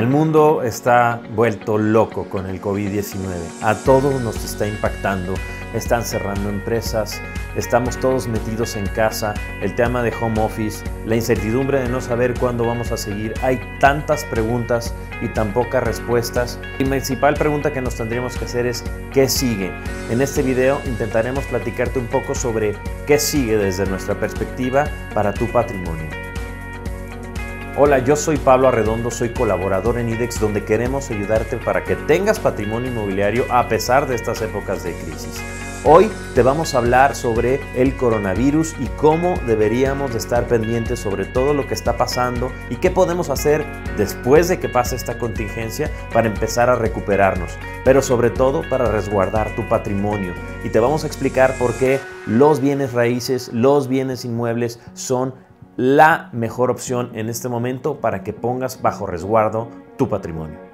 El 0.00 0.06
mundo 0.06 0.62
está 0.62 1.20
vuelto 1.36 1.76
loco 1.76 2.24
con 2.30 2.46
el 2.46 2.58
COVID-19. 2.58 3.34
A 3.60 3.74
todos 3.74 4.18
nos 4.22 4.42
está 4.42 4.66
impactando. 4.66 5.34
Están 5.74 6.04
cerrando 6.04 6.48
empresas, 6.48 7.20
estamos 7.54 7.98
todos 8.00 8.26
metidos 8.26 8.76
en 8.76 8.86
casa, 8.86 9.34
el 9.60 9.74
tema 9.74 10.02
de 10.02 10.10
home 10.18 10.40
office, 10.40 10.82
la 11.04 11.16
incertidumbre 11.16 11.80
de 11.80 11.90
no 11.90 12.00
saber 12.00 12.32
cuándo 12.40 12.64
vamos 12.64 12.92
a 12.92 12.96
seguir. 12.96 13.34
Hay 13.42 13.60
tantas 13.78 14.24
preguntas 14.24 14.94
y 15.20 15.28
tan 15.28 15.52
pocas 15.52 15.84
respuestas. 15.84 16.58
Y 16.78 16.84
la 16.84 16.90
principal 16.92 17.34
pregunta 17.34 17.70
que 17.70 17.82
nos 17.82 17.96
tendríamos 17.96 18.38
que 18.38 18.46
hacer 18.46 18.64
es 18.64 18.82
¿qué 19.12 19.28
sigue? 19.28 19.70
En 20.08 20.22
este 20.22 20.40
video 20.40 20.80
intentaremos 20.86 21.44
platicarte 21.44 21.98
un 21.98 22.06
poco 22.06 22.34
sobre 22.34 22.74
qué 23.06 23.18
sigue 23.18 23.58
desde 23.58 23.84
nuestra 23.84 24.14
perspectiva 24.18 24.86
para 25.12 25.34
tu 25.34 25.46
patrimonio. 25.52 26.19
Hola, 27.82 28.00
yo 28.00 28.14
soy 28.14 28.36
Pablo 28.36 28.68
Arredondo, 28.68 29.10
soy 29.10 29.30
colaborador 29.30 29.96
en 29.96 30.10
IDEX 30.10 30.38
donde 30.38 30.66
queremos 30.66 31.10
ayudarte 31.10 31.56
para 31.56 31.82
que 31.82 31.96
tengas 31.96 32.38
patrimonio 32.38 32.92
inmobiliario 32.92 33.46
a 33.48 33.68
pesar 33.68 34.06
de 34.06 34.16
estas 34.16 34.42
épocas 34.42 34.84
de 34.84 34.92
crisis. 34.92 35.40
Hoy 35.82 36.10
te 36.34 36.42
vamos 36.42 36.74
a 36.74 36.78
hablar 36.78 37.16
sobre 37.16 37.58
el 37.74 37.96
coronavirus 37.96 38.74
y 38.80 38.86
cómo 38.98 39.38
deberíamos 39.46 40.12
de 40.12 40.18
estar 40.18 40.46
pendientes 40.46 40.98
sobre 40.98 41.24
todo 41.24 41.54
lo 41.54 41.66
que 41.66 41.72
está 41.72 41.96
pasando 41.96 42.52
y 42.68 42.76
qué 42.76 42.90
podemos 42.90 43.30
hacer 43.30 43.64
después 43.96 44.48
de 44.48 44.60
que 44.60 44.68
pase 44.68 44.94
esta 44.94 45.16
contingencia 45.16 45.90
para 46.12 46.28
empezar 46.28 46.68
a 46.68 46.76
recuperarnos, 46.76 47.52
pero 47.82 48.02
sobre 48.02 48.28
todo 48.28 48.60
para 48.68 48.92
resguardar 48.92 49.56
tu 49.56 49.66
patrimonio. 49.70 50.34
Y 50.64 50.68
te 50.68 50.80
vamos 50.80 51.04
a 51.04 51.06
explicar 51.06 51.54
por 51.58 51.72
qué 51.72 51.98
los 52.26 52.60
bienes 52.60 52.92
raíces, 52.92 53.48
los 53.54 53.88
bienes 53.88 54.26
inmuebles 54.26 54.80
son 54.92 55.32
la 55.80 56.28
mejor 56.34 56.70
opción 56.70 57.10
en 57.14 57.30
este 57.30 57.48
momento 57.48 58.02
para 58.02 58.22
que 58.22 58.34
pongas 58.34 58.82
bajo 58.82 59.06
resguardo 59.06 59.70
tu 59.96 60.10
patrimonio. 60.10 60.69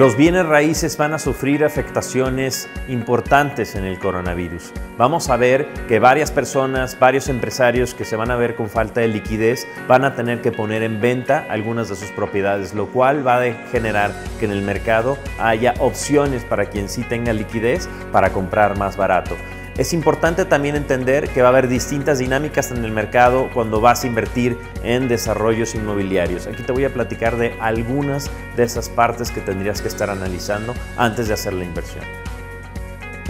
Los 0.00 0.16
bienes 0.16 0.46
raíces 0.46 0.96
van 0.96 1.12
a 1.12 1.18
sufrir 1.18 1.62
afectaciones 1.62 2.70
importantes 2.88 3.74
en 3.74 3.84
el 3.84 3.98
coronavirus. 3.98 4.72
Vamos 4.96 5.28
a 5.28 5.36
ver 5.36 5.68
que 5.88 5.98
varias 5.98 6.32
personas, 6.32 6.98
varios 6.98 7.28
empresarios 7.28 7.92
que 7.92 8.06
se 8.06 8.16
van 8.16 8.30
a 8.30 8.36
ver 8.36 8.56
con 8.56 8.70
falta 8.70 9.02
de 9.02 9.08
liquidez 9.08 9.68
van 9.86 10.06
a 10.06 10.14
tener 10.14 10.40
que 10.40 10.52
poner 10.52 10.82
en 10.84 11.02
venta 11.02 11.44
algunas 11.50 11.90
de 11.90 11.96
sus 11.96 12.10
propiedades, 12.12 12.72
lo 12.72 12.86
cual 12.86 13.26
va 13.26 13.42
a 13.42 13.52
generar 13.70 14.12
que 14.38 14.46
en 14.46 14.52
el 14.52 14.62
mercado 14.62 15.18
haya 15.38 15.74
opciones 15.80 16.44
para 16.44 16.70
quien 16.70 16.88
sí 16.88 17.02
tenga 17.02 17.34
liquidez 17.34 17.86
para 18.10 18.30
comprar 18.30 18.78
más 18.78 18.96
barato. 18.96 19.36
Es 19.80 19.94
importante 19.94 20.44
también 20.44 20.76
entender 20.76 21.30
que 21.30 21.40
va 21.40 21.48
a 21.48 21.52
haber 21.52 21.66
distintas 21.66 22.18
dinámicas 22.18 22.70
en 22.70 22.84
el 22.84 22.92
mercado 22.92 23.48
cuando 23.54 23.80
vas 23.80 24.04
a 24.04 24.08
invertir 24.08 24.58
en 24.82 25.08
desarrollos 25.08 25.74
inmobiliarios. 25.74 26.46
Aquí 26.46 26.62
te 26.62 26.72
voy 26.72 26.84
a 26.84 26.92
platicar 26.92 27.38
de 27.38 27.54
algunas 27.60 28.30
de 28.56 28.64
esas 28.64 28.90
partes 28.90 29.30
que 29.30 29.40
tendrías 29.40 29.80
que 29.80 29.88
estar 29.88 30.10
analizando 30.10 30.74
antes 30.98 31.28
de 31.28 31.32
hacer 31.32 31.54
la 31.54 31.64
inversión. 31.64 32.04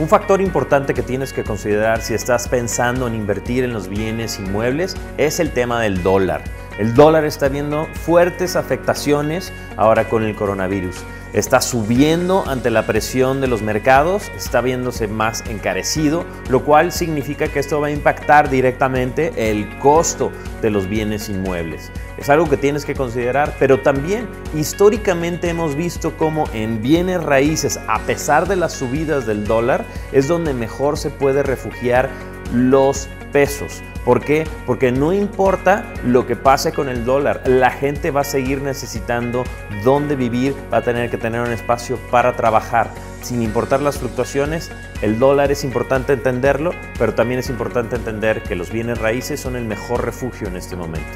Un 0.00 0.08
factor 0.08 0.40
importante 0.40 0.92
que 0.92 1.02
tienes 1.02 1.32
que 1.32 1.44
considerar 1.44 2.02
si 2.02 2.14
estás 2.14 2.48
pensando 2.48 3.06
en 3.06 3.14
invertir 3.14 3.62
en 3.62 3.72
los 3.72 3.86
bienes 3.86 4.40
inmuebles 4.40 4.96
es 5.18 5.38
el 5.38 5.52
tema 5.52 5.80
del 5.80 6.02
dólar. 6.02 6.42
El 6.80 6.94
dólar 6.94 7.26
está 7.26 7.50
viendo 7.50 7.86
fuertes 7.92 8.56
afectaciones 8.56 9.52
ahora 9.76 10.08
con 10.08 10.24
el 10.24 10.34
coronavirus 10.34 10.96
está 11.32 11.60
subiendo 11.60 12.44
ante 12.46 12.70
la 12.70 12.86
presión 12.86 13.40
de 13.40 13.46
los 13.46 13.62
mercados, 13.62 14.30
está 14.36 14.60
viéndose 14.60 15.06
más 15.08 15.44
encarecido, 15.48 16.24
lo 16.48 16.64
cual 16.64 16.92
significa 16.92 17.48
que 17.48 17.60
esto 17.60 17.80
va 17.80 17.88
a 17.88 17.90
impactar 17.90 18.50
directamente 18.50 19.32
el 19.50 19.78
costo 19.78 20.32
de 20.60 20.70
los 20.70 20.88
bienes 20.88 21.28
inmuebles. 21.28 21.90
Es 22.18 22.28
algo 22.30 22.48
que 22.48 22.56
tienes 22.56 22.84
que 22.84 22.94
considerar, 22.94 23.54
pero 23.58 23.80
también 23.80 24.28
históricamente 24.54 25.48
hemos 25.48 25.76
visto 25.76 26.16
cómo 26.16 26.44
en 26.52 26.82
bienes 26.82 27.22
raíces, 27.22 27.78
a 27.88 28.00
pesar 28.00 28.48
de 28.48 28.56
las 28.56 28.72
subidas 28.72 29.26
del 29.26 29.44
dólar, 29.44 29.84
es 30.12 30.28
donde 30.28 30.52
mejor 30.52 30.98
se 30.98 31.10
puede 31.10 31.42
refugiar 31.42 32.10
los 32.52 33.08
pesos. 33.32 33.82
¿Por 34.10 34.24
qué? 34.24 34.44
Porque 34.66 34.90
no 34.90 35.12
importa 35.12 35.84
lo 36.04 36.26
que 36.26 36.34
pase 36.34 36.72
con 36.72 36.88
el 36.88 37.04
dólar, 37.04 37.42
la 37.46 37.70
gente 37.70 38.10
va 38.10 38.22
a 38.22 38.24
seguir 38.24 38.60
necesitando 38.60 39.44
dónde 39.84 40.16
vivir, 40.16 40.52
va 40.72 40.78
a 40.78 40.82
tener 40.82 41.10
que 41.10 41.16
tener 41.16 41.40
un 41.42 41.52
espacio 41.52 41.96
para 42.10 42.34
trabajar. 42.34 42.90
Sin 43.22 43.40
importar 43.40 43.80
las 43.80 43.98
fluctuaciones, 43.98 44.72
el 45.00 45.20
dólar 45.20 45.52
es 45.52 45.62
importante 45.62 46.12
entenderlo, 46.12 46.72
pero 46.98 47.14
también 47.14 47.38
es 47.38 47.50
importante 47.50 47.94
entender 47.94 48.42
que 48.42 48.56
los 48.56 48.72
bienes 48.72 48.98
raíces 48.98 49.38
son 49.38 49.54
el 49.54 49.64
mejor 49.64 50.04
refugio 50.04 50.48
en 50.48 50.56
este 50.56 50.74
momento. 50.74 51.06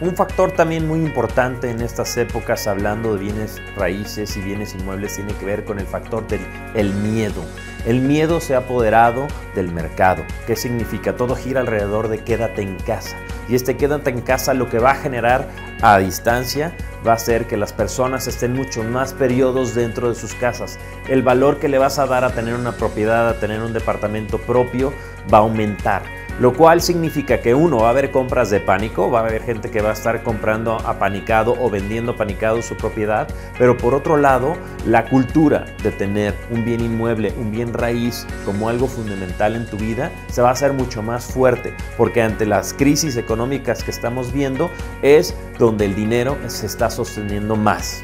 Un 0.00 0.16
factor 0.16 0.50
también 0.50 0.88
muy 0.88 0.98
importante 0.98 1.70
en 1.70 1.80
estas 1.80 2.16
épocas, 2.16 2.66
hablando 2.66 3.14
de 3.14 3.20
bienes 3.20 3.62
raíces 3.76 4.36
y 4.36 4.40
bienes 4.40 4.74
inmuebles, 4.74 5.14
tiene 5.14 5.32
que 5.34 5.46
ver 5.46 5.64
con 5.64 5.78
el 5.78 5.86
factor 5.86 6.26
del 6.26 6.40
el 6.74 6.92
miedo. 6.94 7.44
El 7.86 8.00
miedo 8.00 8.40
se 8.40 8.56
ha 8.56 8.58
apoderado 8.58 9.28
del 9.54 9.70
mercado. 9.70 10.24
¿Qué 10.48 10.56
significa? 10.56 11.16
Todo 11.16 11.36
gira 11.36 11.60
alrededor 11.60 12.08
de 12.08 12.24
quédate 12.24 12.62
en 12.62 12.76
casa. 12.78 13.16
Y 13.48 13.54
este 13.54 13.76
quédate 13.76 14.10
en 14.10 14.20
casa 14.20 14.52
lo 14.52 14.68
que 14.68 14.80
va 14.80 14.92
a 14.92 14.96
generar 14.96 15.48
a 15.80 15.98
distancia 15.98 16.74
va 17.06 17.12
a 17.12 17.18
ser 17.18 17.46
que 17.46 17.56
las 17.56 17.72
personas 17.72 18.26
estén 18.26 18.52
mucho 18.52 18.82
más 18.82 19.12
periodos 19.12 19.76
dentro 19.76 20.08
de 20.08 20.16
sus 20.16 20.34
casas. 20.34 20.76
El 21.08 21.22
valor 21.22 21.60
que 21.60 21.68
le 21.68 21.78
vas 21.78 22.00
a 22.00 22.06
dar 22.06 22.24
a 22.24 22.30
tener 22.30 22.54
una 22.54 22.72
propiedad, 22.72 23.28
a 23.28 23.38
tener 23.38 23.62
un 23.62 23.72
departamento 23.72 24.38
propio, 24.38 24.92
va 25.32 25.38
a 25.38 25.42
aumentar 25.42 26.02
lo 26.40 26.52
cual 26.52 26.80
significa 26.80 27.40
que 27.40 27.54
uno 27.54 27.78
va 27.78 27.88
a 27.88 27.90
haber 27.90 28.10
compras 28.10 28.50
de 28.50 28.60
pánico, 28.60 29.10
va 29.10 29.20
a 29.20 29.26
haber 29.26 29.42
gente 29.42 29.70
que 29.70 29.80
va 29.80 29.90
a 29.90 29.92
estar 29.92 30.22
comprando 30.22 30.76
apanicado 30.84 31.56
o 31.60 31.70
vendiendo 31.70 32.12
apanicado 32.12 32.62
su 32.62 32.76
propiedad, 32.76 33.28
pero 33.58 33.76
por 33.76 33.94
otro 33.94 34.16
lado, 34.16 34.56
la 34.86 35.08
cultura 35.08 35.64
de 35.82 35.90
tener 35.92 36.34
un 36.50 36.64
bien 36.64 36.80
inmueble, 36.80 37.32
un 37.38 37.50
bien 37.50 37.72
raíz 37.72 38.26
como 38.44 38.68
algo 38.68 38.86
fundamental 38.86 39.56
en 39.56 39.66
tu 39.66 39.76
vida, 39.76 40.10
se 40.28 40.42
va 40.42 40.48
a 40.48 40.52
hacer 40.52 40.72
mucho 40.72 41.02
más 41.02 41.24
fuerte, 41.26 41.74
porque 41.96 42.22
ante 42.22 42.46
las 42.46 42.74
crisis 42.74 43.16
económicas 43.16 43.84
que 43.84 43.90
estamos 43.90 44.32
viendo 44.32 44.70
es 45.02 45.34
donde 45.58 45.84
el 45.84 45.94
dinero 45.94 46.36
se 46.46 46.66
está 46.66 46.90
sosteniendo 46.90 47.56
más. 47.56 48.02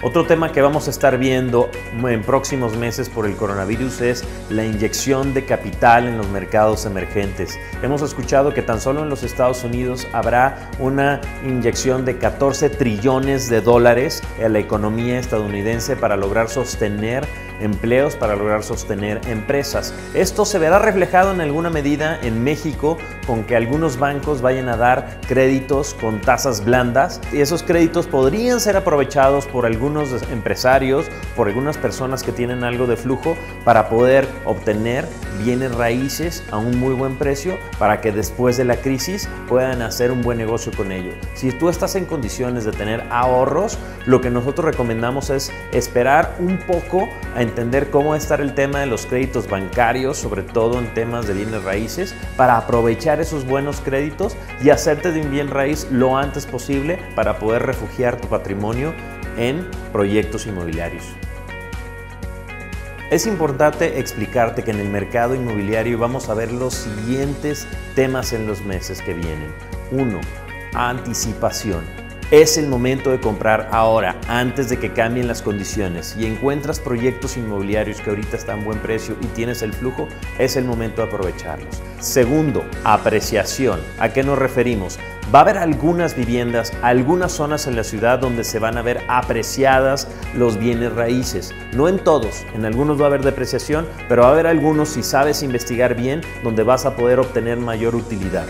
Otro 0.00 0.24
tema 0.26 0.52
que 0.52 0.62
vamos 0.62 0.86
a 0.86 0.90
estar 0.90 1.18
viendo 1.18 1.72
en 1.92 2.22
próximos 2.22 2.76
meses 2.76 3.08
por 3.08 3.26
el 3.26 3.34
coronavirus 3.34 4.00
es 4.00 4.24
la 4.48 4.64
inyección 4.64 5.34
de 5.34 5.44
capital 5.44 6.06
en 6.06 6.16
los 6.16 6.28
mercados 6.28 6.86
emergentes. 6.86 7.58
Hemos 7.82 8.02
escuchado 8.02 8.54
que 8.54 8.62
tan 8.62 8.80
solo 8.80 9.02
en 9.02 9.08
los 9.08 9.24
Estados 9.24 9.64
Unidos 9.64 10.06
habrá 10.12 10.70
una 10.78 11.20
inyección 11.44 12.04
de 12.04 12.16
14 12.16 12.70
trillones 12.70 13.50
de 13.50 13.60
dólares 13.60 14.22
en 14.38 14.52
la 14.52 14.60
economía 14.60 15.18
estadounidense 15.18 15.96
para 15.96 16.16
lograr 16.16 16.48
sostener 16.48 17.26
empleos 17.60 18.16
para 18.16 18.36
lograr 18.36 18.62
sostener 18.62 19.20
empresas. 19.28 19.94
Esto 20.14 20.44
se 20.44 20.58
verá 20.58 20.78
reflejado 20.78 21.32
en 21.32 21.40
alguna 21.40 21.70
medida 21.70 22.18
en 22.22 22.42
México 22.42 22.98
con 23.26 23.44
que 23.44 23.56
algunos 23.56 23.98
bancos 23.98 24.40
vayan 24.40 24.68
a 24.68 24.76
dar 24.76 25.20
créditos 25.26 25.94
con 25.94 26.20
tasas 26.20 26.64
blandas 26.64 27.20
y 27.32 27.40
esos 27.40 27.62
créditos 27.62 28.06
podrían 28.06 28.60
ser 28.60 28.76
aprovechados 28.76 29.46
por 29.46 29.66
algunos 29.66 30.10
empresarios, 30.30 31.06
por 31.36 31.48
algunas 31.48 31.76
personas 31.76 32.22
que 32.22 32.32
tienen 32.32 32.64
algo 32.64 32.86
de 32.86 32.96
flujo 32.96 33.36
para 33.64 33.88
poder 33.88 34.26
obtener 34.44 35.06
bienes 35.38 35.74
raíces 35.74 36.42
a 36.50 36.58
un 36.58 36.78
muy 36.78 36.94
buen 36.94 37.16
precio 37.16 37.58
para 37.78 38.00
que 38.00 38.12
después 38.12 38.56
de 38.56 38.64
la 38.64 38.76
crisis 38.76 39.28
puedan 39.48 39.82
hacer 39.82 40.12
un 40.12 40.22
buen 40.22 40.38
negocio 40.38 40.72
con 40.76 40.92
ello. 40.92 41.12
Si 41.34 41.52
tú 41.52 41.68
estás 41.68 41.94
en 41.96 42.04
condiciones 42.04 42.64
de 42.64 42.72
tener 42.72 43.04
ahorros, 43.10 43.78
lo 44.06 44.20
que 44.20 44.30
nosotros 44.30 44.66
recomendamos 44.66 45.30
es 45.30 45.52
esperar 45.72 46.36
un 46.38 46.58
poco 46.58 47.08
a 47.34 47.42
entender 47.42 47.90
cómo 47.90 48.14
estar 48.14 48.40
el 48.40 48.54
tema 48.54 48.80
de 48.80 48.86
los 48.86 49.06
créditos 49.06 49.48
bancarios, 49.48 50.18
sobre 50.18 50.42
todo 50.42 50.78
en 50.78 50.92
temas 50.94 51.26
de 51.26 51.34
bienes 51.34 51.62
raíces, 51.62 52.14
para 52.36 52.56
aprovechar 52.56 53.20
esos 53.20 53.46
buenos 53.46 53.80
créditos 53.80 54.36
y 54.62 54.70
hacerte 54.70 55.12
de 55.12 55.20
un 55.20 55.30
bien 55.30 55.48
raíz 55.48 55.86
lo 55.90 56.16
antes 56.16 56.46
posible 56.46 56.98
para 57.14 57.38
poder 57.38 57.62
refugiar 57.62 58.20
tu 58.20 58.28
patrimonio 58.28 58.92
en 59.36 59.66
proyectos 59.92 60.46
inmobiliarios. 60.46 61.04
Es 63.10 63.26
importante 63.26 63.98
explicarte 64.00 64.62
que 64.62 64.70
en 64.70 64.80
el 64.80 64.90
mercado 64.90 65.34
inmobiliario 65.34 65.98
vamos 65.98 66.28
a 66.28 66.34
ver 66.34 66.52
los 66.52 66.74
siguientes 66.74 67.66
temas 67.94 68.34
en 68.34 68.46
los 68.46 68.60
meses 68.60 69.00
que 69.00 69.14
vienen. 69.14 69.50
1. 69.92 70.20
Anticipación. 70.74 72.07
Es 72.30 72.58
el 72.58 72.68
momento 72.68 73.10
de 73.10 73.20
comprar 73.20 73.70
ahora, 73.72 74.14
antes 74.28 74.68
de 74.68 74.78
que 74.78 74.92
cambien 74.92 75.26
las 75.26 75.40
condiciones. 75.40 76.14
Y 76.18 76.26
encuentras 76.26 76.78
proyectos 76.78 77.38
inmobiliarios 77.38 78.02
que 78.02 78.10
ahorita 78.10 78.36
están 78.36 78.60
a 78.60 78.64
buen 78.64 78.80
precio 78.80 79.16
y 79.22 79.26
tienes 79.28 79.62
el 79.62 79.72
flujo, 79.72 80.06
es 80.38 80.56
el 80.56 80.66
momento 80.66 81.00
de 81.00 81.08
aprovecharlos. 81.08 81.80
Segundo, 82.00 82.66
apreciación. 82.84 83.80
¿A 83.98 84.10
qué 84.10 84.22
nos 84.22 84.38
referimos? 84.38 84.98
Va 85.34 85.38
a 85.38 85.42
haber 85.42 85.56
algunas 85.56 86.14
viviendas, 86.14 86.70
algunas 86.82 87.32
zonas 87.32 87.66
en 87.66 87.76
la 87.76 87.84
ciudad 87.84 88.18
donde 88.18 88.44
se 88.44 88.58
van 88.58 88.76
a 88.76 88.82
ver 88.82 89.00
apreciadas 89.08 90.06
los 90.34 90.58
bienes 90.58 90.92
raíces. 90.92 91.54
No 91.72 91.88
en 91.88 91.98
todos, 91.98 92.44
en 92.54 92.66
algunos 92.66 93.00
va 93.00 93.04
a 93.04 93.08
haber 93.08 93.22
depreciación, 93.22 93.88
pero 94.06 94.24
va 94.24 94.28
a 94.28 94.32
haber 94.32 94.46
algunos, 94.46 94.90
si 94.90 95.02
sabes 95.02 95.42
investigar 95.42 95.94
bien, 95.94 96.20
donde 96.44 96.62
vas 96.62 96.84
a 96.84 96.94
poder 96.94 97.20
obtener 97.20 97.56
mayor 97.56 97.94
utilidad. 97.94 98.44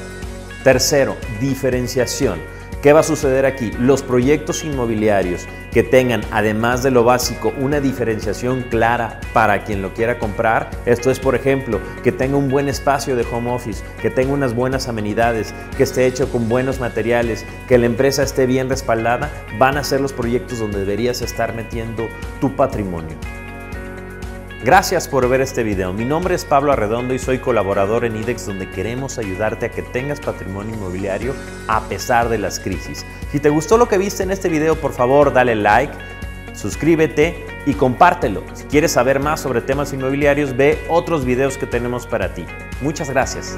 Tercero, 0.64 1.16
diferenciación. 1.40 2.57
¿Qué 2.82 2.92
va 2.92 3.00
a 3.00 3.02
suceder 3.02 3.44
aquí? 3.44 3.72
Los 3.80 4.02
proyectos 4.02 4.62
inmobiliarios 4.62 5.48
que 5.72 5.82
tengan, 5.82 6.20
además 6.30 6.84
de 6.84 6.92
lo 6.92 7.02
básico, 7.02 7.52
una 7.58 7.80
diferenciación 7.80 8.62
clara 8.62 9.18
para 9.32 9.64
quien 9.64 9.82
lo 9.82 9.94
quiera 9.94 10.20
comprar. 10.20 10.70
Esto 10.86 11.10
es, 11.10 11.18
por 11.18 11.34
ejemplo, 11.34 11.80
que 12.04 12.12
tenga 12.12 12.36
un 12.36 12.48
buen 12.48 12.68
espacio 12.68 13.16
de 13.16 13.26
home 13.28 13.50
office, 13.50 13.82
que 14.00 14.10
tenga 14.10 14.32
unas 14.32 14.54
buenas 14.54 14.86
amenidades, 14.86 15.52
que 15.76 15.82
esté 15.82 16.06
hecho 16.06 16.30
con 16.30 16.48
buenos 16.48 16.78
materiales, 16.78 17.44
que 17.66 17.78
la 17.78 17.86
empresa 17.86 18.22
esté 18.22 18.46
bien 18.46 18.68
respaldada, 18.68 19.28
van 19.58 19.76
a 19.76 19.82
ser 19.82 20.00
los 20.00 20.12
proyectos 20.12 20.60
donde 20.60 20.78
deberías 20.78 21.20
estar 21.20 21.56
metiendo 21.56 22.08
tu 22.40 22.54
patrimonio. 22.54 23.16
Gracias 24.64 25.06
por 25.06 25.28
ver 25.28 25.40
este 25.40 25.62
video. 25.62 25.92
Mi 25.92 26.04
nombre 26.04 26.34
es 26.34 26.44
Pablo 26.44 26.72
Arredondo 26.72 27.14
y 27.14 27.18
soy 27.20 27.38
colaborador 27.38 28.04
en 28.04 28.16
IDEX 28.16 28.46
donde 28.46 28.68
queremos 28.68 29.16
ayudarte 29.16 29.66
a 29.66 29.68
que 29.70 29.82
tengas 29.82 30.18
patrimonio 30.18 30.74
inmobiliario 30.74 31.32
a 31.68 31.82
pesar 31.82 32.28
de 32.28 32.38
las 32.38 32.58
crisis. 32.58 33.06
Si 33.30 33.38
te 33.38 33.50
gustó 33.50 33.78
lo 33.78 33.86
que 33.86 33.98
viste 33.98 34.24
en 34.24 34.32
este 34.32 34.48
video, 34.48 34.74
por 34.74 34.92
favor 34.92 35.32
dale 35.32 35.54
like, 35.54 35.92
suscríbete 36.54 37.46
y 37.66 37.74
compártelo. 37.74 38.42
Si 38.54 38.64
quieres 38.64 38.90
saber 38.90 39.20
más 39.20 39.40
sobre 39.40 39.60
temas 39.60 39.92
inmobiliarios, 39.92 40.56
ve 40.56 40.84
otros 40.88 41.24
videos 41.24 41.56
que 41.56 41.66
tenemos 41.66 42.08
para 42.08 42.34
ti. 42.34 42.44
Muchas 42.80 43.10
gracias. 43.10 43.56